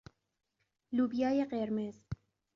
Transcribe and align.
لوبیای 0.91 1.45
قرمز 1.45 2.05